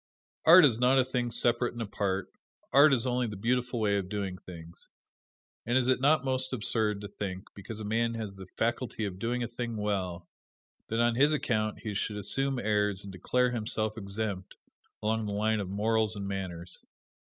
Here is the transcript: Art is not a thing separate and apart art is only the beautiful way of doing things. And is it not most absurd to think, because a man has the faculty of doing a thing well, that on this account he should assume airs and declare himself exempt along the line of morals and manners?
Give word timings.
Art 0.45 0.65
is 0.65 0.79
not 0.79 0.97
a 0.97 1.05
thing 1.05 1.29
separate 1.29 1.73
and 1.73 1.81
apart 1.83 2.31
art 2.73 2.91
is 2.91 3.05
only 3.05 3.27
the 3.27 3.35
beautiful 3.35 3.79
way 3.79 3.99
of 3.99 4.09
doing 4.09 4.39
things. 4.39 4.89
And 5.63 5.77
is 5.77 5.89
it 5.89 6.01
not 6.01 6.25
most 6.25 6.53
absurd 6.53 7.01
to 7.01 7.07
think, 7.07 7.43
because 7.53 7.79
a 7.79 7.83
man 7.85 8.15
has 8.15 8.35
the 8.35 8.47
faculty 8.57 9.05
of 9.05 9.19
doing 9.19 9.43
a 9.43 9.47
thing 9.47 9.77
well, 9.77 10.27
that 10.87 10.99
on 10.99 11.13
this 11.13 11.33
account 11.33 11.81
he 11.81 11.93
should 11.93 12.17
assume 12.17 12.57
airs 12.57 13.03
and 13.03 13.13
declare 13.13 13.51
himself 13.51 13.95
exempt 13.95 14.57
along 15.03 15.27
the 15.27 15.33
line 15.33 15.59
of 15.59 15.69
morals 15.69 16.15
and 16.15 16.27
manners? 16.27 16.83